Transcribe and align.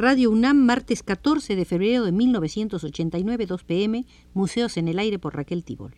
Radio 0.00 0.30
UNAM, 0.30 0.58
martes 0.58 1.02
14 1.02 1.56
de 1.56 1.64
febrero 1.64 2.04
de 2.04 2.12
1989, 2.12 3.46
2 3.46 3.64
pm, 3.64 4.06
Museos 4.32 4.76
en 4.76 4.86
el 4.86 4.96
Aire 5.00 5.18
por 5.18 5.34
Raquel 5.34 5.64
Tibol. 5.64 5.96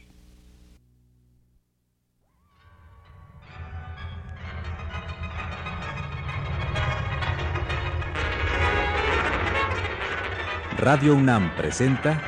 Radio 10.79 11.14
UNAM 11.14 11.55
presenta 11.55 12.23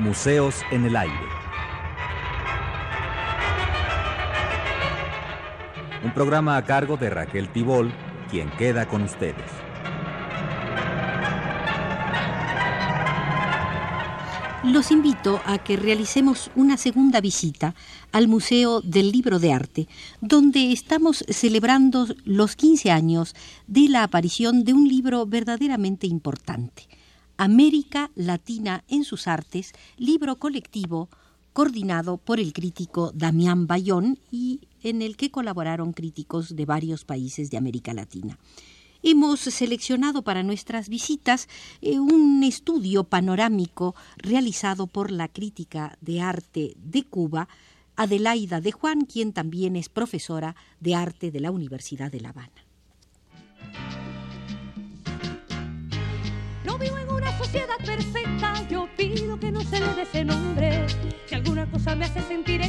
Museos 0.00 0.62
en 0.72 0.86
el 0.86 0.96
Aire. 0.96 1.14
Un 6.02 6.12
programa 6.12 6.56
a 6.56 6.64
cargo 6.64 6.96
de 6.96 7.10
Raquel 7.10 7.48
Tibol, 7.50 7.92
quien 8.28 8.50
queda 8.56 8.88
con 8.88 9.02
ustedes. 9.02 9.61
Los 14.64 14.92
invito 14.92 15.40
a 15.44 15.58
que 15.58 15.76
realicemos 15.76 16.52
una 16.54 16.76
segunda 16.76 17.20
visita 17.20 17.74
al 18.12 18.28
Museo 18.28 18.80
del 18.80 19.10
Libro 19.10 19.40
de 19.40 19.52
Arte, 19.52 19.88
donde 20.20 20.70
estamos 20.70 21.24
celebrando 21.28 22.06
los 22.24 22.54
15 22.54 22.92
años 22.92 23.34
de 23.66 23.88
la 23.88 24.04
aparición 24.04 24.62
de 24.62 24.72
un 24.72 24.86
libro 24.86 25.26
verdaderamente 25.26 26.06
importante, 26.06 26.86
América 27.36 28.12
Latina 28.14 28.84
en 28.88 29.02
sus 29.02 29.26
artes, 29.26 29.72
libro 29.98 30.36
colectivo 30.36 31.08
coordinado 31.52 32.16
por 32.16 32.38
el 32.38 32.52
crítico 32.52 33.10
Damián 33.12 33.66
Bayón 33.66 34.20
y 34.30 34.60
en 34.84 35.02
el 35.02 35.16
que 35.16 35.32
colaboraron 35.32 35.92
críticos 35.92 36.54
de 36.54 36.66
varios 36.66 37.04
países 37.04 37.50
de 37.50 37.56
América 37.56 37.94
Latina. 37.94 38.38
Hemos 39.04 39.40
seleccionado 39.40 40.22
para 40.22 40.44
nuestras 40.44 40.88
visitas 40.88 41.48
eh, 41.80 41.98
un 41.98 42.44
estudio 42.44 43.02
panorámico 43.02 43.96
realizado 44.16 44.86
por 44.86 45.10
la 45.10 45.26
crítica 45.26 45.98
de 46.00 46.20
arte 46.20 46.74
de 46.76 47.02
Cuba, 47.02 47.48
Adelaida 47.96 48.60
de 48.60 48.70
Juan, 48.70 49.00
quien 49.04 49.32
también 49.32 49.74
es 49.74 49.88
profesora 49.88 50.54
de 50.78 50.94
arte 50.94 51.32
de 51.32 51.40
la 51.40 51.50
Universidad 51.50 52.12
de 52.12 52.20
La 52.20 52.28
Habana. 52.28 52.64
No 56.64 56.78
vivo 56.78 56.96
en 56.96 57.10
una 57.10 57.36
sociedad 57.38 57.78
perfecta, 57.84 58.68
yo 58.68 58.88
pido 58.96 59.38
que 59.40 59.50
no 59.50 59.62
se 59.62 59.80
le 59.80 59.94
dé 59.94 60.02
ese 60.02 60.24
nombre. 60.24 60.86
Si 61.26 61.34
alguna 61.34 61.68
cosa 61.68 61.96
me 61.96 62.04
hace 62.04 62.22
sentir 62.22 62.61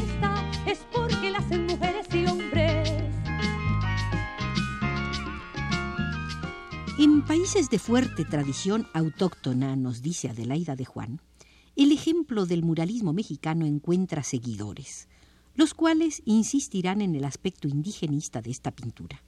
de 7.54 7.78
fuerte 7.78 8.26
tradición 8.26 8.88
autóctona, 8.94 9.76
nos 9.76 10.02
dice 10.02 10.28
Adelaida 10.28 10.76
de 10.76 10.86
Juan, 10.86 11.22
el 11.76 11.92
ejemplo 11.92 12.48
del 12.48 12.64
muralismo 12.64 13.14
mexicano 13.14 13.68
encuentra 13.68 14.24
seguidores, 14.24 15.08
los 15.54 15.76
cuales 15.76 16.24
insistirán 16.26 17.00
en 17.00 17.14
el 17.14 17.24
aspecto 17.26 17.68
indigenista 17.68 18.42
de 18.42 18.50
esta 18.50 18.72
pintura. 18.72 19.22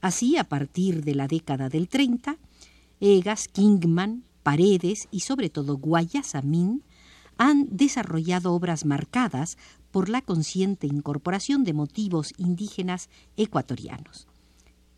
Así, 0.00 0.36
a 0.36 0.44
partir 0.44 1.02
de 1.02 1.16
la 1.16 1.26
década 1.26 1.68
del 1.68 1.88
30, 1.88 2.38
Egas, 3.00 3.48
Kingman, 3.48 4.22
Paredes 4.44 5.08
y 5.10 5.20
sobre 5.20 5.50
todo 5.50 5.76
Guayasamín 5.76 6.84
han 7.36 7.66
desarrollado 7.68 8.52
obras 8.52 8.84
marcadas 8.84 9.58
por 9.90 10.08
la 10.08 10.22
consciente 10.22 10.86
incorporación 10.86 11.64
de 11.64 11.72
motivos 11.72 12.32
indígenas 12.38 13.10
ecuatorianos. 13.36 14.28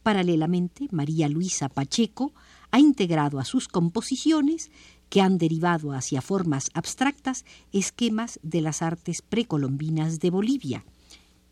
Paralelamente, 0.02 0.86
María 0.90 1.28
Luisa 1.30 1.70
Pacheco 1.70 2.34
ha 2.70 2.78
integrado 2.78 3.38
a 3.38 3.44
sus 3.44 3.68
composiciones, 3.68 4.70
que 5.08 5.20
han 5.20 5.38
derivado 5.38 5.92
hacia 5.92 6.20
formas 6.20 6.70
abstractas, 6.74 7.44
esquemas 7.72 8.38
de 8.42 8.60
las 8.60 8.82
artes 8.82 9.22
precolombinas 9.22 10.20
de 10.20 10.30
Bolivia. 10.30 10.84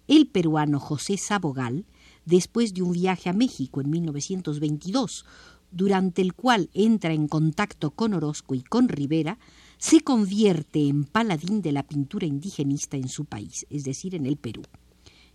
El 0.08 0.28
peruano 0.28 0.78
José 0.78 1.16
Sabogal, 1.16 1.86
después 2.24 2.74
de 2.74 2.82
un 2.82 2.92
viaje 2.92 3.30
a 3.30 3.32
México 3.32 3.80
en 3.80 3.90
1922, 3.90 5.24
durante 5.70 6.22
el 6.22 6.34
cual 6.34 6.70
entra 6.74 7.12
en 7.12 7.28
contacto 7.28 7.90
con 7.90 8.14
Orozco 8.14 8.54
y 8.54 8.62
con 8.62 8.88
Rivera, 8.88 9.38
se 9.78 10.00
convierte 10.00 10.86
en 10.86 11.04
paladín 11.04 11.60
de 11.60 11.72
la 11.72 11.82
pintura 11.82 12.26
indigenista 12.26 12.96
en 12.96 13.08
su 13.08 13.24
país, 13.24 13.66
es 13.68 13.84
decir, 13.84 14.14
en 14.14 14.26
el 14.26 14.36
Perú. 14.36 14.62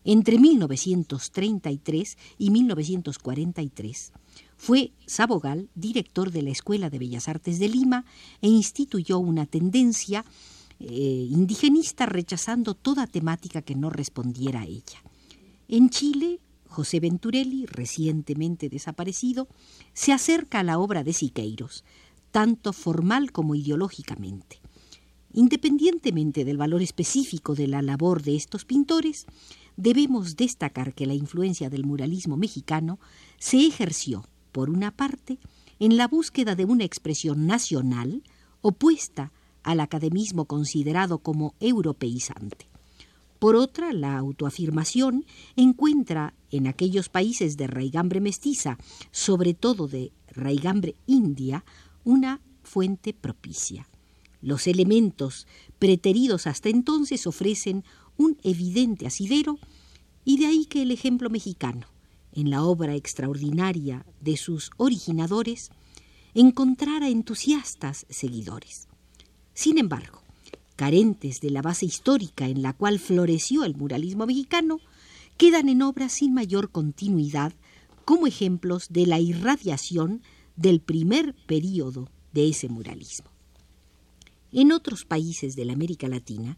Entre 0.04 0.40
1933 0.40 2.18
y 2.40 2.50
1943 2.50 4.14
fue 4.62 4.92
Sabogal 5.08 5.70
director 5.74 6.30
de 6.30 6.44
la 6.44 6.52
Escuela 6.52 6.92
de 6.92 7.00
Bellas 7.00 7.28
Artes 7.28 7.58
de 7.58 7.68
Lima 7.68 8.06
e 8.42 8.48
instituyó 8.48 9.18
una 9.18 9.48
tendencia 9.48 10.24
eh, 10.80 11.28
indigenista 11.32 12.06
rechazando 12.06 12.76
toda 12.76 13.08
temática 13.08 13.64
que 13.64 13.74
no 13.74 13.90
respondiera 13.90 14.62
a 14.62 14.66
ella. 14.66 15.02
En 15.68 15.90
Chile 15.90 16.42
José 16.68 17.00
Venturelli, 17.00 17.66
recientemente 17.66 18.70
desaparecido, 18.70 19.48
se 19.94 20.14
acerca 20.14 20.60
a 20.60 20.64
la 20.64 20.78
obra 20.78 21.04
de 21.04 21.14
Siqueiros, 21.14 21.84
tanto 22.30 22.72
formal 22.72 23.32
como 23.32 23.56
ideológicamente. 23.56 24.60
Independientemente 25.34 26.46
del 26.46 26.58
valor 26.58 26.84
específico 26.84 27.56
de 27.56 27.68
la 27.68 27.82
labor 27.82 28.22
de 28.22 28.36
estos 28.36 28.66
pintores, 28.66 29.26
debemos 29.76 30.36
destacar 30.36 30.94
que 30.94 31.08
la 31.08 31.16
influencia 31.16 31.72
del 31.72 31.84
muralismo 31.84 32.38
mexicano 32.38 33.00
se 33.40 33.66
ejerció, 33.66 34.24
por 34.52 34.70
una 34.70 34.92
parte, 34.92 35.40
en 35.80 35.98
la 35.98 36.08
búsqueda 36.08 36.56
de 36.56 36.66
una 36.66 36.84
expresión 36.84 37.48
nacional 37.48 38.24
opuesta 38.62 39.32
al 39.64 39.80
academismo 39.80 40.46
considerado 40.46 41.20
como 41.20 41.56
europeizante. 41.60 42.68
Por 43.40 43.56
otra, 43.56 43.92
la 43.92 44.18
autoafirmación 44.18 45.26
encuentra 45.56 46.36
en 46.52 46.68
aquellos 46.68 47.10
países 47.10 47.58
de 47.58 47.66
raigambre 47.66 48.22
mestiza, 48.22 48.78
sobre 49.10 49.56
todo 49.56 49.88
de 49.88 50.12
raigambre 50.28 50.96
india, 51.08 51.66
una 52.04 52.40
fuente 52.62 53.14
propicia. 53.14 53.88
Los 54.42 54.68
elementos 54.68 55.48
preteridos 55.80 56.46
hasta 56.46 56.70
entonces 56.70 57.26
ofrecen 57.26 57.84
un 58.18 58.38
evidente 58.44 59.08
asidero 59.08 59.58
y 60.24 60.38
de 60.38 60.46
ahí 60.46 60.66
que 60.66 60.84
el 60.84 60.92
ejemplo 60.92 61.30
mexicano, 61.30 61.88
en 62.34 62.50
la 62.50 62.64
obra 62.64 62.96
extraordinaria 62.96 64.06
de 64.20 64.38
sus 64.38 64.72
originadores, 64.78 65.72
encontrara 66.34 67.10
entusiastas 67.10 68.06
seguidores. 68.10 68.88
Sin 69.54 69.78
embargo, 69.78 70.22
carentes 70.76 71.42
de 71.42 71.52
la 71.52 71.62
base 71.62 71.86
histórica 71.86 72.48
en 72.48 72.62
la 72.62 72.74
cual 72.74 73.00
floreció 73.00 73.64
el 73.64 73.76
muralismo 73.76 74.26
mexicano, 74.26 74.80
quedan 75.38 75.70
en 75.70 75.82
obras 75.82 76.14
sin 76.14 76.34
mayor 76.34 76.72
continuidad 76.72 77.54
como 78.06 78.28
ejemplos 78.28 78.88
de 78.90 79.06
la 79.06 79.20
irradiación 79.20 80.22
del 80.56 80.82
primer 80.82 81.36
período 81.46 82.10
de 82.34 82.50
ese 82.50 82.70
muralismo. 82.70 83.30
En 84.52 84.72
otros 84.72 85.06
países 85.06 85.56
de 85.56 85.66
la 85.66 85.74
América 85.74 86.08
Latina, 86.08 86.58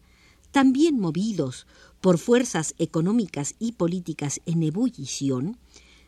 también 0.54 1.00
movidos 1.00 1.66
por 2.00 2.16
fuerzas 2.16 2.76
económicas 2.78 3.56
y 3.58 3.72
políticas 3.72 4.40
en 4.46 4.62
ebullición, 4.62 5.58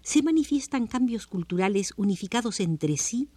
se 0.03 0.23
manifiestan 0.23 0.87
cambios 0.87 1.27
culturales 1.27 1.93
unificados 1.97 2.61
entre 2.61 2.97
sí 2.97 3.29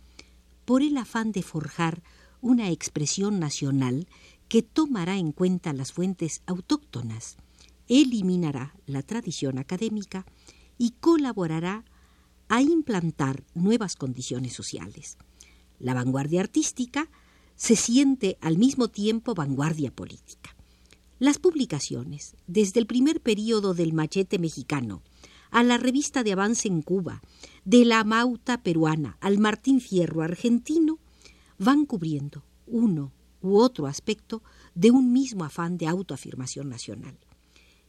por 0.66 0.84
el 0.84 0.96
afán 0.97 1.32
de 1.32 1.41
forjar 1.41 2.03
una 2.41 2.70
expresión 2.70 3.40
nacional 3.40 4.08
que 4.50 4.61
tomará 4.61 5.17
en 5.17 5.32
cuenta 5.32 5.73
las 5.73 5.94
fuentes 5.94 6.44
autóctonas, 6.46 7.38
eliminará 7.88 8.76
la 8.85 9.02
tradición 9.02 9.58
académica 9.58 10.28
y 10.78 10.91
colaborará 10.91 11.85
a 12.50 12.62
implantar 12.62 13.44
nuevas 13.55 13.96
condiciones 13.96 14.53
sociales. 14.53 15.17
La 15.79 15.96
vanguardia 15.96 16.41
artística 16.41 17.09
se 17.55 17.76
siente 17.76 18.38
al 18.41 18.59
mismo 18.59 18.90
tiempo 18.90 19.34
vanguardia 19.34 19.90
política. 19.90 20.55
Las 21.19 21.37
publicaciones, 21.37 22.37
desde 22.47 22.79
el 22.79 22.87
primer 22.87 23.19
período 23.19 23.73
del 23.73 23.91
machete 23.91 24.39
mexicano, 24.39 25.03
a 25.51 25.63
la 25.63 25.77
revista 25.77 26.23
de 26.23 26.31
avance 26.31 26.69
en 26.69 26.81
Cuba, 26.81 27.21
de 27.66 27.83
la 27.83 28.05
Mauta 28.05 28.63
peruana 28.63 29.17
al 29.19 29.37
Martín 29.37 29.81
Fierro 29.81 30.21
argentino, 30.21 30.97
van 31.57 31.85
cubriendo 31.85 32.45
uno 32.66 33.11
u 33.41 33.57
otro 33.57 33.85
aspecto 33.85 34.43
de 34.75 34.91
un 34.91 35.11
mismo 35.11 35.43
afán 35.43 35.77
de 35.77 35.87
autoafirmación 35.87 36.69
nacional. 36.69 37.19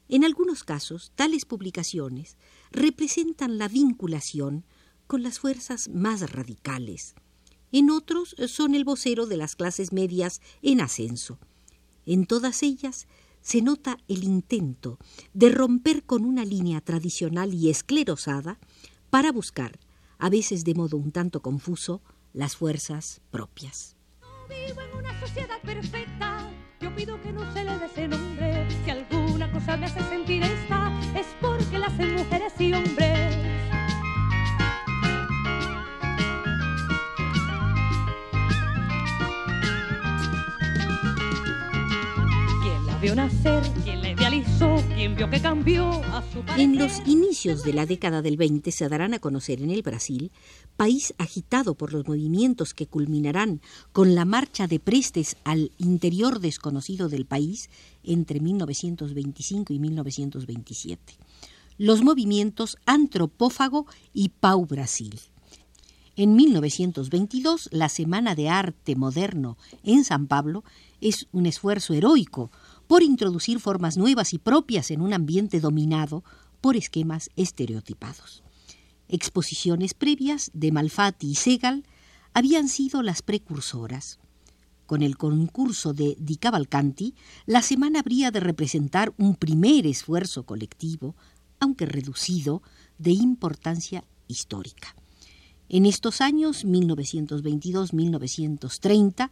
En 0.09 0.25
algunos 0.25 0.65
casos, 0.65 1.13
tales 1.15 1.45
publicaciones 1.45 2.37
representan 2.73 3.59
la 3.59 3.69
vinculación 3.69 4.65
con 5.07 5.23
las 5.23 5.39
fuerzas 5.39 5.89
más 5.89 6.33
radicales. 6.33 7.15
En 7.71 7.91
otros 7.91 8.35
son 8.49 8.75
el 8.75 8.85
vocero 8.85 9.27
de 9.27 9.37
las 9.37 9.55
clases 9.55 9.93
medias 9.93 10.41
en 10.63 10.81
ascenso. 10.81 11.39
En 12.07 12.27
todas 12.27 12.63
ellas 12.63 13.07
se 13.41 13.63
nota 13.63 13.99
el 14.09 14.25
intento 14.25 14.99
de 15.33 15.51
romper 15.51 16.05
con 16.05 16.25
una 16.25 16.45
línea 16.45 16.81
tradicional 16.81 17.55
y 17.55 17.71
esclerosada 17.71 18.59
para 19.11 19.33
buscar, 19.33 19.79
a 20.19 20.29
veces 20.29 20.65
de 20.65 20.75
modo 20.75 20.97
un 20.97 21.11
tanto 21.11 21.41
confuso, 21.41 22.03
las 22.33 22.57
fuerzas 22.57 23.21
propias. 23.31 23.97
No 24.21 24.29
vivo 24.49 24.81
en 24.81 24.99
una 24.99 25.21
sociedad 25.21 25.61
perfecta, 25.63 26.51
yo 26.81 26.95
pido 26.95 27.21
que 27.23 27.33
no 27.33 27.53
se 27.53 27.65
le 27.65 27.79
dé 27.79 27.87
ese 27.87 28.09
nombre. 28.09 28.69
Si 28.85 28.91
alguna 28.91 29.51
cosa 29.53 29.77
me 29.77 29.87
hace 29.87 30.01
sentir 30.09 30.43
esta, 30.43 30.93
es 31.19 31.27
porque 31.41 31.79
la 31.79 31.87
hacen 31.87 32.15
mujeres 32.15 32.53
y 32.59 32.73
hombres. 32.73 33.10
Nacer? 43.15 43.63
¿Quién 43.85 44.03
la 44.03 44.11
idealizó? 44.11 44.77
¿Quién 44.95 45.17
vio 45.17 45.29
que 45.31 45.41
cambió 45.41 45.89
a 45.89 46.23
su 46.33 46.39
En 46.41 46.47
parecer? 46.47 46.77
los 46.77 47.09
inicios 47.09 47.63
de 47.63 47.73
la 47.73 47.87
década 47.87 48.23
del 48.23 48.37
20 48.37 48.71
se 48.71 48.89
darán 48.89 49.15
a 49.15 49.19
conocer 49.19 49.63
en 49.63 49.71
el 49.71 49.83
Brasil, 49.83 50.31
país 50.77 51.15
agitado 51.19 51.75
por 51.75 51.93
los 51.93 52.07
movimientos 52.07 52.75
que 52.75 52.87
culminarán 52.87 53.61
con 53.93 54.15
la 54.15 54.25
marcha 54.25 54.67
de 54.67 54.81
prestes 54.81 55.37
al 55.45 55.73
interior 55.79 56.41
desconocido 56.41 57.09
del 57.09 57.27
país 57.27 57.71
entre 58.03 58.41
1925 58.41 59.73
y 59.73 59.79
1927. 59.79 61.15
Los 61.79 62.03
movimientos 62.03 62.77
Antropófago 62.87 63.87
y 64.13 64.31
Pau 64.31 64.67
Brasil. 64.67 65.19
En 66.17 66.35
1922, 66.37 67.71
la 67.73 67.89
Semana 67.89 68.35
de 68.35 68.51
Arte 68.51 68.95
Moderno 68.97 69.57
en 69.85 70.05
San 70.05 70.27
Pablo 70.27 70.65
es 71.01 71.27
un 71.33 71.47
esfuerzo 71.47 71.95
heroico 71.95 72.51
por 72.91 73.03
introducir 73.05 73.61
formas 73.61 73.97
nuevas 73.97 74.35
y 74.35 74.39
propias 74.39 74.91
en 74.91 75.01
un 75.01 75.13
ambiente 75.13 75.61
dominado 75.61 76.25
por 76.61 76.77
esquemas 76.77 77.31
estereotipados. 77.37 78.43
Exposiciones 79.07 79.95
previas 79.95 80.51
de 80.55 80.73
Malfatti 80.73 81.29
y 81.29 81.37
Segal 81.37 81.85
habían 82.35 82.69
sido 82.69 83.05
las 83.05 83.23
precursoras. 83.23 84.19
Con 84.87 85.05
el 85.05 85.17
concurso 85.17 85.93
de 85.93 86.17
Di 86.19 86.35
Cavalcanti, 86.35 87.15
la 87.47 87.63
semana 87.63 88.01
habría 88.01 88.33
de 88.33 88.41
representar 88.41 89.15
un 89.19 89.37
primer 89.37 89.87
esfuerzo 89.87 90.43
colectivo, 90.43 91.15
aunque 91.61 91.87
reducido, 91.87 92.61
de 92.99 93.13
importancia 93.13 94.03
histórica. 94.27 94.97
En 95.69 95.87
estos 95.87 96.21
años 96.21 96.67
1922-1930, 96.67 99.31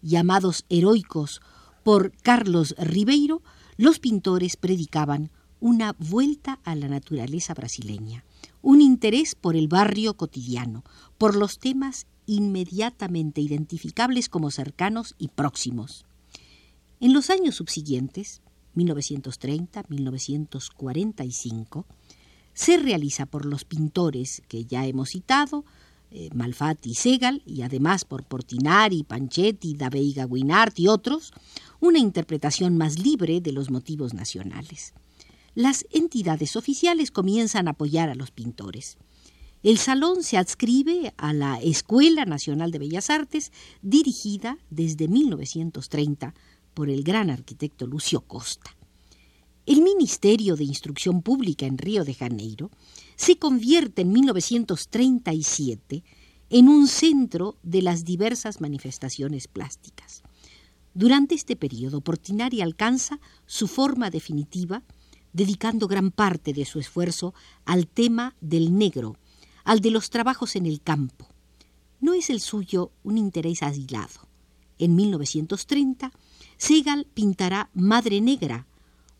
llamados 0.00 0.64
heroicos 0.68 1.40
por 1.82 2.12
Carlos 2.22 2.74
Ribeiro, 2.78 3.42
los 3.76 3.98
pintores 3.98 4.56
predicaban 4.56 5.30
una 5.60 5.94
vuelta 5.98 6.60
a 6.64 6.74
la 6.74 6.88
naturaleza 6.88 7.54
brasileña, 7.54 8.24
un 8.62 8.80
interés 8.80 9.34
por 9.34 9.56
el 9.56 9.68
barrio 9.68 10.16
cotidiano, 10.16 10.84
por 11.18 11.36
los 11.36 11.58
temas 11.58 12.06
inmediatamente 12.26 13.40
identificables 13.40 14.28
como 14.28 14.50
cercanos 14.50 15.14
y 15.18 15.28
próximos. 15.28 16.06
En 17.00 17.12
los 17.12 17.30
años 17.30 17.56
subsiguientes, 17.56 18.42
1930, 18.74 19.84
1945, 19.88 21.86
se 22.52 22.76
realiza 22.76 23.26
por 23.26 23.46
los 23.46 23.64
pintores 23.64 24.42
que 24.48 24.64
ya 24.64 24.86
hemos 24.86 25.10
citado, 25.10 25.64
eh, 26.10 26.28
Malfatti 26.34 26.90
y 26.90 26.94
Segal, 26.94 27.42
y 27.46 27.62
además 27.62 28.04
por 28.04 28.24
Portinari, 28.24 29.04
Panchetti, 29.04 29.74
da 29.74 29.90
Veiga 29.90 30.26
Guinart 30.26 30.78
y 30.78 30.88
otros, 30.88 31.32
una 31.80 31.98
interpretación 31.98 32.76
más 32.76 32.98
libre 32.98 33.40
de 33.40 33.52
los 33.52 33.70
motivos 33.70 34.14
nacionales. 34.14 34.94
Las 35.54 35.86
entidades 35.90 36.56
oficiales 36.56 37.10
comienzan 37.10 37.68
a 37.68 37.72
apoyar 37.72 38.08
a 38.08 38.14
los 38.14 38.30
pintores. 38.30 38.98
El 39.62 39.78
salón 39.78 40.22
se 40.22 40.36
adscribe 40.36 41.12
a 41.16 41.32
la 41.32 41.60
Escuela 41.60 42.24
Nacional 42.24 42.70
de 42.70 42.78
Bellas 42.78 43.10
Artes, 43.10 43.52
dirigida 43.82 44.58
desde 44.70 45.06
1930 45.06 46.34
por 46.72 46.88
el 46.88 47.02
gran 47.02 47.30
arquitecto 47.30 47.86
Lucio 47.86 48.22
Costa. 48.22 48.74
El 49.70 49.82
Ministerio 49.82 50.56
de 50.56 50.64
Instrucción 50.64 51.22
Pública 51.22 51.64
en 51.64 51.78
Río 51.78 52.04
de 52.04 52.12
Janeiro 52.12 52.72
se 53.14 53.38
convierte 53.38 54.02
en 54.02 54.10
1937 54.10 56.02
en 56.50 56.68
un 56.68 56.88
centro 56.88 57.56
de 57.62 57.80
las 57.80 58.04
diversas 58.04 58.60
manifestaciones 58.60 59.46
plásticas. 59.46 60.24
Durante 60.92 61.36
este 61.36 61.54
periodo, 61.54 62.00
Portinari 62.00 62.62
alcanza 62.62 63.20
su 63.46 63.68
forma 63.68 64.10
definitiva, 64.10 64.82
dedicando 65.32 65.86
gran 65.86 66.10
parte 66.10 66.52
de 66.52 66.64
su 66.64 66.80
esfuerzo 66.80 67.32
al 67.64 67.86
tema 67.86 68.34
del 68.40 68.76
negro, 68.76 69.18
al 69.62 69.78
de 69.78 69.92
los 69.92 70.10
trabajos 70.10 70.56
en 70.56 70.66
el 70.66 70.80
campo. 70.80 71.28
No 72.00 72.14
es 72.14 72.28
el 72.28 72.40
suyo 72.40 72.90
un 73.04 73.18
interés 73.18 73.62
aislado. 73.62 74.26
En 74.80 74.96
1930, 74.96 76.10
Segal 76.56 77.06
pintará 77.14 77.70
Madre 77.72 78.20
Negra, 78.20 78.66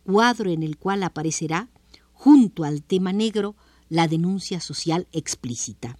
cuadro 0.04 0.50
en 0.50 0.62
el 0.62 0.76
cual 0.76 1.02
aparecerá, 1.02 1.68
junto 2.12 2.64
al 2.64 2.82
tema 2.82 3.12
negro, 3.12 3.56
la 3.88 4.08
denuncia 4.08 4.60
social 4.60 5.06
explícita. 5.12 5.98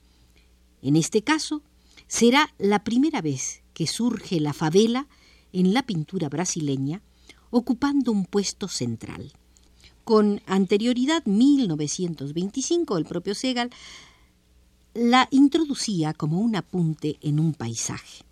En 0.83 0.97
este 0.97 1.23
caso, 1.23 1.63
será 2.07 2.55
la 2.59 2.85
primera 2.85 3.21
vez 3.21 3.63
que 3.75 3.87
surge 3.87 4.41
la 4.41 4.53
favela 4.53 5.09
en 5.53 5.75
la 5.75 5.83
pintura 5.83 6.29
brasileña, 6.29 7.03
ocupando 7.51 8.13
un 8.13 8.25
puesto 8.25 8.69
central. 8.69 9.33
Con 10.05 10.41
anterioridad, 10.47 11.25
1925, 11.27 12.97
el 12.97 13.05
propio 13.05 13.35
Segal 13.35 13.71
la 14.95 15.29
introducía 15.31 16.15
como 16.15 16.41
un 16.41 16.57
apunte 16.57 17.19
en 17.21 17.39
un 17.39 17.55
paisaje. 17.55 18.25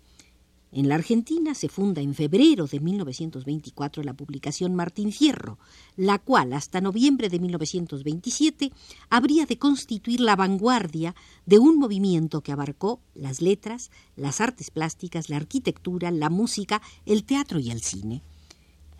En 0.71 0.87
la 0.87 0.95
Argentina 0.95 1.55
se 1.55 1.67
funda 1.67 2.01
en 2.01 2.13
febrero 2.13 2.67
de 2.67 2.79
1924 2.79 4.03
la 4.03 4.13
publicación 4.13 4.75
Martín 4.75 5.11
Fierro, 5.11 5.57
la 5.95 6.19
cual 6.19 6.53
hasta 6.53 6.79
noviembre 6.79 7.29
de 7.29 7.39
1927 7.39 8.71
habría 9.09 9.47
de 9.47 9.57
constituir 9.57 10.19
la 10.19 10.35
vanguardia 10.35 11.15
de 11.47 11.57
un 11.57 11.79
movimiento 11.79 12.41
que 12.41 12.51
abarcó 12.51 12.99
las 13.15 13.41
letras, 13.41 13.89
las 14.15 14.41
artes 14.41 14.69
plásticas, 14.69 15.29
la 15.29 15.37
arquitectura, 15.37 16.11
la 16.11 16.29
música, 16.29 16.83
el 17.07 17.23
teatro 17.23 17.59
y 17.59 17.71
el 17.71 17.81
cine. 17.81 18.21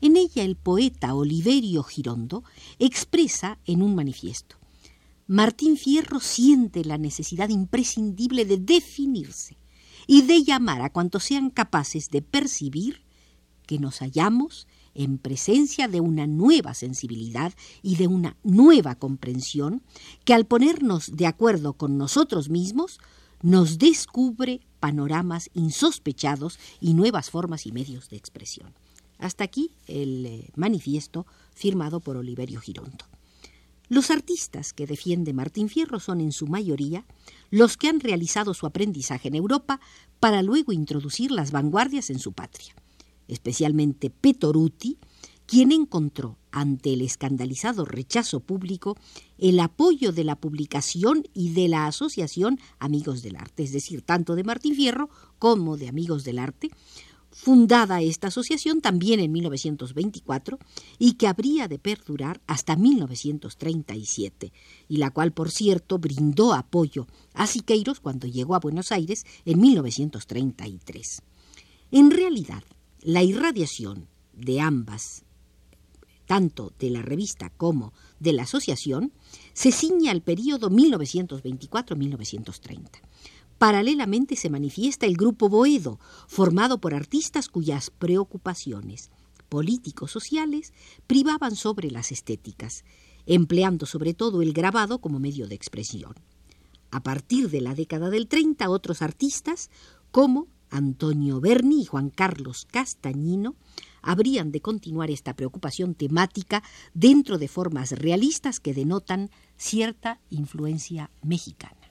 En 0.02 0.18
ella 0.18 0.44
el 0.44 0.56
poeta 0.56 1.14
Oliverio 1.14 1.84
Girondo 1.84 2.44
expresa 2.80 3.60
en 3.66 3.84
un 3.84 3.94
manifiesto 3.94 4.60
Martín 5.32 5.78
Fierro 5.78 6.20
siente 6.20 6.84
la 6.84 6.98
necesidad 6.98 7.50
imprescindible 7.50 8.46
de 8.46 8.58
definirse 8.58 9.59
y 10.12 10.24
de 10.24 10.44
llamar 10.44 10.82
a 10.82 10.89
cuantos 10.89 11.25
sean 11.25 11.51
capaces 11.51 12.10
de 12.10 12.24
percibir 12.24 13.04
que 13.68 13.78
nos 13.78 14.00
hallamos 14.00 14.66
en 14.96 15.20
presencia 15.20 15.88
de 15.88 16.01
una 16.01 16.25
nueva 16.25 16.74
sensibilidad 16.74 17.54
y 17.84 17.96
de 17.98 18.08
una 18.08 18.36
nueva 18.42 18.96
comprensión 18.96 19.84
que 20.25 20.34
al 20.34 20.48
ponernos 20.48 21.16
de 21.16 21.28
acuerdo 21.28 21.74
con 21.74 22.00
nosotros 22.00 22.50
mismos 22.50 23.00
nos 23.44 23.78
descubre 23.78 24.62
panoramas 24.80 25.51
insospechados 25.54 26.58
y 26.82 26.96
nuevas 26.96 27.30
formas 27.30 27.68
y 27.68 27.72
medios 27.72 28.10
de 28.10 28.18
expresión. 28.18 28.74
Hasta 29.20 29.44
aquí 29.44 29.75
el 29.86 30.25
eh, 30.25 30.50
manifiesto 30.56 31.28
firmado 31.54 32.00
por 32.00 32.18
Oliverio 32.18 32.60
Girondo. 32.62 33.06
Los 33.89 34.12
artistas 34.12 34.72
que 34.72 34.86
defiende 34.86 35.34
Martín 35.34 35.67
Fierro 35.67 36.00
son 36.00 36.22
en 36.22 36.31
su 36.31 36.46
mayoría 36.46 37.05
los 37.50 37.75
que 37.75 37.88
han 37.88 38.00
realizado 38.00 38.53
su 38.53 38.67
aprendizaje 38.67 39.29
en 39.29 39.36
Europa 39.36 39.81
para 40.19 40.43
luego 40.43 40.72
introducir 40.72 41.31
las 41.31 41.51
vanguardias 41.51 42.12
en 42.12 42.19
su 42.19 42.34
patria, 42.34 42.75
especialmente 43.27 44.12
Petoruti, 44.12 45.00
quien 45.48 45.72
encontró 45.72 46.38
ante 46.51 46.93
el 46.93 47.01
escandalizado 47.01 47.84
rechazo 47.84 48.39
público 48.41 48.96
el 49.39 49.60
apoyo 49.60 50.12
de 50.12 50.24
la 50.24 50.36
publicación 50.36 51.24
y 51.34 51.53
de 51.53 51.67
la 51.67 51.88
asociación 51.88 52.60
Amigos 52.77 53.24
del 53.24 53.38
Arte, 53.38 53.63
es 53.63 53.72
decir, 53.72 54.03
tanto 54.03 54.36
de 54.36 54.43
Martín 54.43 54.75
Fierro 54.75 55.10
como 55.39 55.77
de 55.77 55.88
Amigos 55.88 56.24
del 56.24 56.38
Arte, 56.38 56.69
fundada 57.32 58.02
esta 58.02 58.28
asociación 58.28 58.82
también 58.82 59.20
en 59.20 59.32
1924 59.32 60.60
y 60.98 61.14
que 61.14 61.28
habría 61.28 61.68
de 61.68 61.80
perdurar 61.80 62.42
hasta 62.48 62.76
1937, 62.76 64.52
y 64.88 64.98
la 64.98 65.12
cual, 65.12 65.32
por 65.32 65.52
cierto, 65.52 66.00
brindó 66.00 66.54
apoyo 66.54 67.08
a 67.34 67.48
Siqueiros 67.48 68.00
cuando 68.00 68.28
llegó 68.28 68.56
a 68.56 68.60
Buenos 68.60 68.92
Aires 68.92 69.26
en 69.46 69.60
1933. 69.60 71.22
En 71.92 72.12
realidad, 72.12 72.64
la 73.02 73.24
irradiación 73.24 74.08
de 74.34 74.60
ambas, 74.60 75.24
tanto 76.26 76.74
de 76.80 76.90
la 76.90 77.02
revista 77.02 77.50
como 77.50 77.94
de 78.20 78.34
la 78.34 78.44
asociación, 78.44 79.14
se 79.54 79.72
ciña 79.72 80.12
al 80.12 80.22
periodo 80.22 80.70
1924-1930. 80.70 83.09
Paralelamente 83.60 84.38
se 84.38 84.50
manifiesta 84.50 85.06
el 85.06 85.18
Grupo 85.18 85.50
Boedo, 85.50 86.00
formado 86.30 86.80
por 86.80 86.96
artistas 86.96 87.50
cuyas 87.50 87.89
preocupaciones 87.92 89.12
políticos 89.50 90.12
sociales 90.12 90.74
privaban 91.08 91.58
sobre 91.58 91.92
las 91.92 92.13
estéticas, 92.13 92.86
empleando 93.25 93.86
sobre 93.86 94.13
todo 94.13 94.42
el 94.42 94.54
grabado 94.54 95.01
como 95.01 95.20
medio 95.20 95.46
de 95.50 95.56
expresión. 95.56 96.16
A 96.89 97.04
partir 97.04 97.50
de 97.50 97.60
la 97.60 97.75
década 97.75 98.10
del 98.10 98.30
30, 98.30 98.70
otros 98.70 99.01
artistas 99.01 99.70
como 100.12 100.48
Antonio 100.70 101.42
Berni 101.42 101.82
y 101.82 101.86
Juan 101.86 102.12
Carlos 102.12 102.66
Castañino 102.72 103.56
habrían 104.01 104.54
de 104.54 104.62
continuar 104.62 105.12
esta 105.12 105.36
preocupación 105.36 105.96
temática 105.96 106.63
dentro 106.94 107.38
de 107.38 107.50
formas 107.50 107.92
realistas 107.92 108.62
que 108.62 108.74
denotan 108.74 109.30
cierta 109.58 110.22
influencia 110.30 111.12
mexicana. 111.22 111.88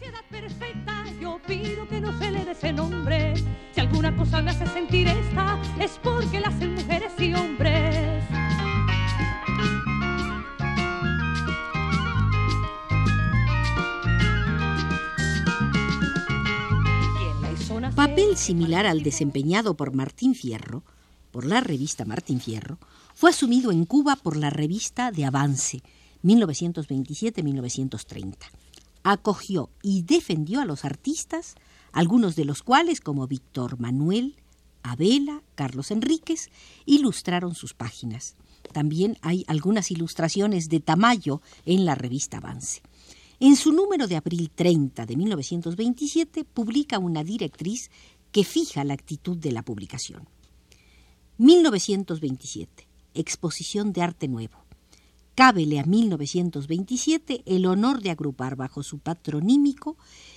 Sociedad 0.00 0.24
perfecta, 0.30 1.04
yo 1.20 1.38
pido 1.46 1.86
que 1.86 2.00
no 2.00 2.18
se 2.18 2.30
le 2.30 2.46
dé 2.46 2.52
ese 2.52 2.72
nombre. 2.72 3.34
Si 3.72 3.80
alguna 3.80 4.16
cosa 4.16 4.40
me 4.40 4.50
hace 4.50 4.66
sentir 4.68 5.06
esta, 5.08 5.60
es 5.78 6.00
porque 6.02 6.40
la 6.40 6.48
hacen 6.48 6.72
mujeres 6.74 7.12
y 7.18 7.34
hombres. 7.34 8.24
Papel 17.94 18.38
similar 18.38 18.86
al 18.86 19.02
desempeñado 19.02 19.76
por 19.76 19.94
Martín 19.94 20.34
Fierro, 20.34 20.82
por 21.30 21.44
la 21.44 21.60
revista 21.60 22.06
Martín 22.06 22.40
Fierro, 22.40 22.78
fue 23.14 23.28
asumido 23.28 23.70
en 23.70 23.84
Cuba 23.84 24.16
por 24.16 24.38
la 24.38 24.48
revista 24.48 25.12
de 25.12 25.26
Avance, 25.26 25.82
1927-1930. 26.22 28.36
Acogió 29.02 29.70
y 29.82 30.02
defendió 30.02 30.60
a 30.60 30.64
los 30.64 30.84
artistas, 30.84 31.54
algunos 31.92 32.36
de 32.36 32.44
los 32.44 32.62
cuales, 32.62 33.00
como 33.00 33.26
Víctor 33.26 33.80
Manuel, 33.80 34.36
Abela, 34.82 35.42
Carlos 35.54 35.90
Enríquez, 35.90 36.50
ilustraron 36.86 37.54
sus 37.54 37.74
páginas. 37.74 38.36
También 38.72 39.18
hay 39.22 39.44
algunas 39.48 39.90
ilustraciones 39.90 40.68
de 40.68 40.80
Tamayo 40.80 41.42
en 41.64 41.84
la 41.84 41.94
revista 41.94 42.38
Avance. 42.38 42.82
En 43.40 43.56
su 43.56 43.72
número 43.72 44.06
de 44.06 44.16
abril 44.16 44.50
30 44.54 45.06
de 45.06 45.16
1927 45.16 46.44
publica 46.44 46.98
una 46.98 47.24
directriz 47.24 47.90
que 48.32 48.44
fija 48.44 48.84
la 48.84 48.94
actitud 48.94 49.36
de 49.36 49.52
la 49.52 49.62
publicación. 49.62 50.28
1927. 51.38 52.86
Exposición 53.14 53.92
de 53.94 54.02
Arte 54.02 54.28
Nuevo. 54.28 54.59
Cábele 55.34 55.80
a 55.80 55.84
1927 55.84 57.42
el 57.46 57.66
honor 57.66 58.02
de 58.02 58.10
agrupar 58.10 58.56
bajo 58.56 58.82
su 58.82 58.98
patronímico 58.98 59.96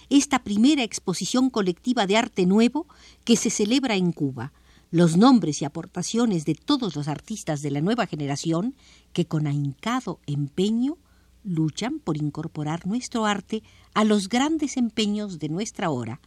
esta 0.10 0.44
primera 0.44 0.84
exposición 0.84 1.50
colectiva 1.50 2.08
de 2.08 2.18
arte 2.18 2.46
nuevo 2.46 2.88
que 3.26 3.36
se 3.36 3.50
celebra 3.50 3.96
en 3.96 4.12
Cuba, 4.12 4.54
los 4.92 5.18
nombres 5.18 5.62
y 5.62 5.66
aportaciones 5.66 6.46
de 6.46 6.56
todos 6.56 6.96
los 6.96 7.08
artistas 7.08 7.62
de 7.62 7.72
la 7.72 7.82
nueva 7.82 8.06
generación 8.06 8.76
que 9.12 9.26
con 9.26 9.48
ahincado 9.48 10.20
empeño 10.28 10.98
luchan 11.44 12.00
por 12.00 12.16
incorporar 12.18 12.88
nuestro 12.88 13.26
arte 13.26 13.64
a 13.94 14.04
los 14.04 14.30
grandes 14.30 14.78
empeños 14.78 15.40
de 15.40 15.50
nuestra 15.50 15.90
hora, 15.90 16.22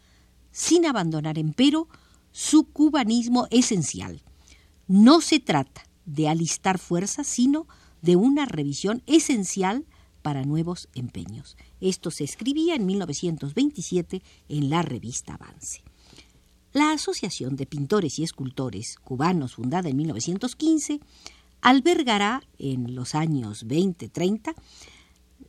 sin 0.51 0.85
abandonar, 0.85 1.39
empero, 1.39 1.89
su 2.33 2.65
cubanismo 2.65 3.47
esencial. 3.51 4.23
No 4.89 5.21
se 5.21 5.41
trata 5.41 5.87
de 6.05 6.29
alistar 6.29 6.79
fuerzas, 6.79 7.27
sino 7.27 7.67
de 8.07 8.15
una 8.15 8.47
revisión 8.47 9.03
esencial 9.07 9.85
para 10.23 10.45
nuevos 10.45 10.89
empeños. 10.95 11.57
Esto 11.81 12.13
se 12.13 12.23
escribía 12.23 12.77
en 12.77 12.87
1927 12.87 14.23
en 14.49 14.71
la 14.71 14.83
revista 14.83 15.35
Avance. 15.35 15.83
La 16.73 16.93
Asociación 16.93 17.57
de 17.57 17.67
Pintores 17.67 18.21
y 18.21 18.23
Escultores 18.23 18.97
Cubanos, 19.03 19.55
fundada 19.57 19.89
en 19.89 19.97
1915, 19.97 21.01
albergará 21.63 22.45
en 22.61 22.95
los 22.95 23.17
años 23.17 23.67
20-30 23.67 24.55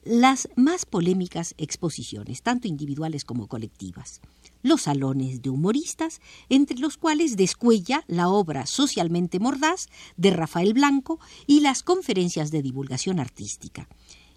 las 0.08 0.50
más 0.56 0.86
polémicas 0.86 1.54
exposiciones, 1.58 2.42
tanto 2.42 2.68
individuales 2.68 3.26
como 3.26 3.48
colectivas 3.48 4.22
los 4.64 4.84
salones 4.84 5.42
de 5.42 5.50
humoristas, 5.50 6.22
entre 6.50 6.78
los 6.78 6.98
cuales 6.98 7.38
descuella 7.38 8.04
la 8.08 8.30
obra 8.30 8.66
socialmente 8.66 9.40
mordaz 9.40 9.88
de 10.18 10.32
Rafael 10.32 10.74
Blanco 10.74 11.20
y 11.46 11.62
las 11.62 11.84
conferencias 11.84 12.52
de 12.52 12.62
divulgación 12.62 13.20
artística. 13.20 13.88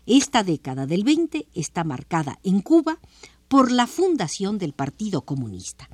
Esta 0.07 0.43
década 0.43 0.87
del 0.87 1.05
20 1.05 1.47
está 1.55 1.85
marcada 1.85 2.39
en 2.43 2.61
Cuba 2.61 2.99
por 3.49 3.71
la 3.71 3.87
fundación 3.87 4.59
del 4.59 4.73
Partido 4.73 5.23
Comunista, 5.23 5.91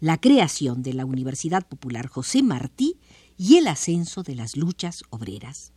la 0.00 0.18
creación 0.18 0.82
de 0.82 0.94
la 0.94 1.04
Universidad 1.04 1.66
Popular 1.66 2.06
José 2.06 2.42
Martí 2.42 2.96
y 3.36 3.56
el 3.56 3.66
ascenso 3.68 4.22
de 4.22 4.34
las 4.34 4.56
luchas 4.56 5.02
obreras. 5.10 5.72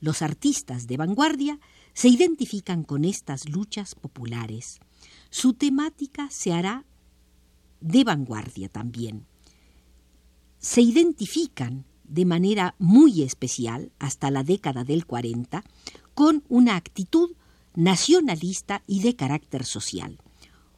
Los 0.00 0.20
artistas 0.20 0.86
de 0.86 0.96
vanguardia 0.96 1.60
se 1.94 2.08
identifican 2.08 2.82
con 2.82 3.04
estas 3.04 3.48
luchas 3.48 3.94
populares. 3.94 4.80
Su 5.30 5.54
temática 5.54 6.28
se 6.30 6.52
hará 6.52 6.84
de 7.80 8.04
vanguardia 8.04 8.68
también. 8.68 9.26
Se 10.58 10.80
identifican 10.80 11.84
de 12.04 12.24
manera 12.24 12.74
muy 12.78 13.22
especial 13.22 13.92
hasta 13.98 14.30
la 14.30 14.42
década 14.42 14.84
del 14.84 15.06
40 15.06 15.64
con 16.14 16.44
una 16.48 16.76
actitud 16.76 17.30
nacionalista 17.74 18.82
y 18.86 19.00
de 19.00 19.16
carácter 19.16 19.64
social. 19.64 20.18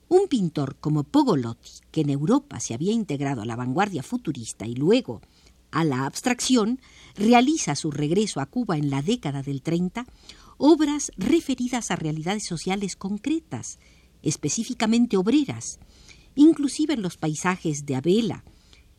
Un 0.08 0.28
pintor 0.28 0.76
como 0.76 1.02
Pogolotti, 1.02 1.70
que 1.90 2.02
en 2.02 2.10
Europa 2.10 2.60
se 2.60 2.74
había 2.74 2.92
integrado 2.92 3.42
a 3.42 3.46
la 3.46 3.56
vanguardia 3.56 4.02
futurista 4.02 4.66
y 4.66 4.74
luego 4.74 5.20
a 5.72 5.84
la 5.84 6.06
abstracción, 6.06 6.80
realiza 7.16 7.74
su 7.74 7.90
regreso 7.90 8.40
a 8.40 8.46
Cuba 8.46 8.76
en 8.76 8.88
la 8.88 9.02
década 9.02 9.42
del 9.42 9.62
30 9.62 10.06
obras 10.58 11.12
referidas 11.16 11.90
a 11.90 11.96
realidades 11.96 12.44
sociales 12.44 12.96
concretas, 12.96 13.78
específicamente 14.22 15.16
obreras, 15.16 15.78
inclusive 16.34 16.94
en 16.94 17.02
los 17.02 17.16
paisajes 17.16 17.86
de 17.86 17.96
Abela, 17.96 18.44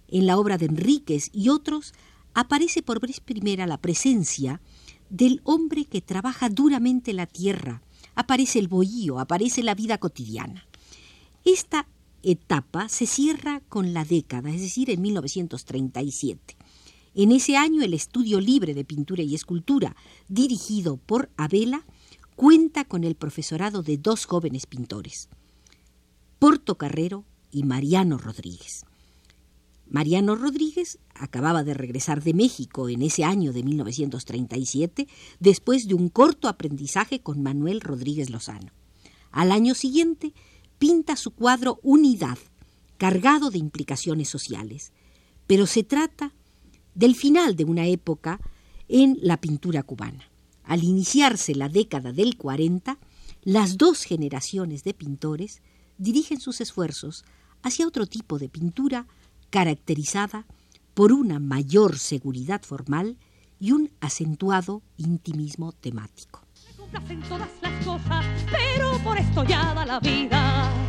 en 0.08 0.26
la 0.26 0.38
obra 0.38 0.58
de 0.58 0.68
Enríquez 0.68 1.30
y 1.34 1.50
otros, 1.50 1.94
aparece 2.34 2.82
por 2.82 3.00
vez 3.00 3.20
primera 3.20 3.68
la 3.68 3.78
presencia 3.80 4.62
del 5.10 5.42
hombre 5.44 5.86
que 5.86 6.02
trabaja 6.02 6.50
duramente 6.50 7.14
la 7.14 7.26
tierra, 7.26 7.82
aparece 8.16 8.60
el 8.60 8.68
bohío, 8.68 9.20
aparece 9.20 9.64
la 9.64 9.76
vida 9.76 9.98
cotidiana. 9.98 10.68
Esta 11.46 11.88
etapa 12.24 12.90
se 12.90 13.06
cierra 13.06 13.62
con 13.70 13.94
la 13.94 14.04
década, 14.04 14.50
es 14.50 14.62
decir, 14.62 14.90
en 14.90 15.02
1937. 15.02 16.58
En 17.19 17.31
ese 17.31 17.57
año 17.57 17.81
el 17.81 17.95
Estudio 17.95 18.39
Libre 18.39 18.75
de 18.75 18.86
Pintura 18.86 19.24
y 19.24 19.33
Escultura, 19.33 19.95
dirigido 20.27 20.97
por 20.97 21.31
Abela, 21.36 21.83
cuenta 22.36 22.86
con 22.86 23.03
el 23.03 23.15
profesorado 23.15 23.81
de 23.81 23.97
dos 23.97 24.25
jóvenes 24.25 24.67
pintores, 24.67 25.27
Porto 26.38 26.77
Carrero 26.77 27.25
y 27.50 27.63
Mariano 27.63 28.19
Rodríguez. 28.19 28.86
Mariano 29.89 30.36
Rodríguez 30.36 31.00
acababa 31.15 31.63
de 31.63 31.74
regresar 31.74 32.21
de 32.21 32.36
México 32.36 32.88
en 32.88 33.01
ese 33.01 33.24
año 33.24 33.51
de 33.51 33.63
1937 33.63 35.07
después 35.39 35.88
de 35.88 35.95
un 35.95 36.09
corto 36.09 36.47
aprendizaje 36.47 37.21
con 37.21 37.41
Manuel 37.41 37.81
Rodríguez 37.81 38.29
Lozano. 38.29 38.74
Al 39.31 39.51
año 39.51 39.74
siguiente 39.74 40.36
pinta 40.77 41.15
su 41.15 41.31
cuadro 41.31 41.79
Unidad, 41.81 42.38
cargado 42.97 43.50
de 43.50 43.57
implicaciones 43.57 44.29
sociales, 44.29 44.91
pero 45.47 45.65
se 45.65 45.81
trata 45.81 46.36
del 46.98 47.16
final 47.16 47.56
de 47.56 47.63
una 47.63 47.86
época 47.86 48.39
en 48.89 49.20
la 49.22 49.38
pintura 49.38 49.84
cubana. 49.84 50.30
Al 50.63 50.84
iniciarse 50.84 51.54
la 51.54 51.70
década 51.70 52.12
del 52.12 52.38
40, 52.38 52.98
las 53.44 53.77
dos 53.77 54.04
generaciones 54.04 54.84
de 54.84 54.96
pintores 54.96 55.62
dirigen 56.00 56.39
sus 56.39 56.60
esfuerzos 56.60 57.24
hacia 57.62 57.88
otro 57.88 58.08
tipo 58.08 58.39
de 58.39 58.50
pintura 58.50 59.06
caracterizada 59.51 60.48
por 60.96 61.13
una 61.13 61.39
mayor 61.39 62.00
seguridad 62.00 62.63
formal 62.63 63.18
y 63.60 63.74
un 63.74 63.92
acentuado 64.01 64.82
intimismo 64.98 65.74
temático. 65.74 66.42
todas 67.30 67.50
las 67.62 67.86
cosas, 67.86 68.25
pero 68.51 68.98
por 69.04 69.18
esto 69.18 69.44
ya 69.44 69.86
la 69.86 70.00
vida. 70.00 70.87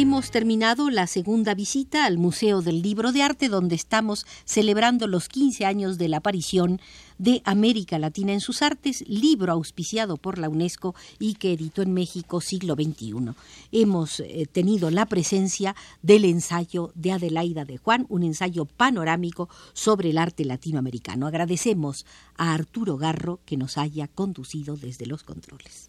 Hemos 0.00 0.30
terminado 0.30 0.90
la 0.90 1.08
segunda 1.08 1.54
visita 1.54 2.04
al 2.04 2.18
Museo 2.18 2.62
del 2.62 2.82
Libro 2.82 3.10
de 3.10 3.24
Arte, 3.24 3.48
donde 3.48 3.74
estamos 3.74 4.26
celebrando 4.44 5.08
los 5.08 5.28
15 5.28 5.64
años 5.64 5.98
de 5.98 6.06
la 6.06 6.18
aparición 6.18 6.80
de 7.18 7.42
América 7.44 7.98
Latina 7.98 8.32
en 8.32 8.40
sus 8.40 8.62
artes, 8.62 9.02
libro 9.08 9.52
auspiciado 9.52 10.16
por 10.16 10.38
la 10.38 10.48
UNESCO 10.48 10.94
y 11.18 11.34
que 11.34 11.52
editó 11.52 11.82
en 11.82 11.94
México 11.94 12.40
siglo 12.40 12.76
XXI. 12.76 13.34
Hemos 13.72 14.20
eh, 14.20 14.46
tenido 14.46 14.92
la 14.92 15.04
presencia 15.04 15.74
del 16.00 16.26
ensayo 16.26 16.92
de 16.94 17.10
Adelaida 17.10 17.64
de 17.64 17.78
Juan, 17.78 18.06
un 18.08 18.22
ensayo 18.22 18.66
panorámico 18.66 19.48
sobre 19.72 20.10
el 20.10 20.18
arte 20.18 20.44
latinoamericano. 20.44 21.26
Agradecemos 21.26 22.06
a 22.36 22.54
Arturo 22.54 22.98
Garro 22.98 23.40
que 23.44 23.56
nos 23.56 23.76
haya 23.76 24.06
conducido 24.06 24.76
desde 24.76 25.06
los 25.06 25.24
controles. 25.24 25.88